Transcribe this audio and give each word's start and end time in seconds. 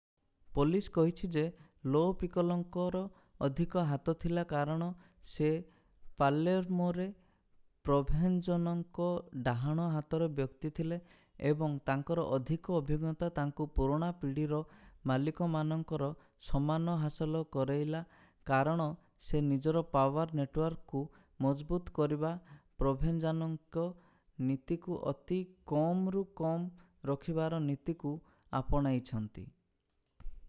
police 0.55 0.87
କହିଛି 0.95 1.27
ଯେ 1.33 1.41
Lo 1.95 1.99
ପିକୋଲୋଙ୍କର 2.21 3.01
ଅଧିକ 3.47 3.81
ହାତ 3.89 4.15
ଥିଲା 4.23 4.41
କାରଣ 4.53 4.87
ସେ 5.33 5.51
ପାଲେର୍ମୋରେ 6.23 7.05
ପ୍ରୋଭେଞ୍ଜାନୋଙ୍କ 7.89 9.05
ଡାହାଣ-ହାତର 9.45 10.27
ବ୍ୟକ୍ତି 10.39 10.71
ଥିଲେ 10.79 10.97
ଏବଂ 11.51 11.77
ତାଙ୍କର 11.91 12.25
ଅଧିକ 12.39 12.75
ଅଭିଜ୍ଞତା 12.79 13.29
ତାଙ୍କୁ 13.37 13.67
ପୁରୁଣା 13.79 14.09
ପିଢୀର 14.25 14.59
ମାଲିକ 15.13 15.47
ମାନଙ୍କର 15.55 16.11
ସମ୍ମାନ 16.49 16.97
ହାସଲ 17.05 17.43
କରେଇଲା 17.57 18.03
କାରଣ 18.51 18.89
ସେ 19.29 19.41
ନିଜର 19.53 19.85
ପାୱାର୍ 19.95 20.35
ନେଟୱାର୍କକୁ 20.41 21.05
ମଜବୁତ 21.47 21.97
କରିବା 22.01 22.33
ପ୍ରୋଭେଞ୍ଜାନୋଙ୍କ 22.83 23.87
ନୀତିକୁ 24.51 24.99
ଅତି 25.15 25.39
କମରୁ 25.75 26.27
କମ 26.43 27.09
ରଖିବାର 27.13 27.63
ନୀତିକୁ 27.71 28.15
ଆପଣେଇଛନ୍ତି 28.63 29.47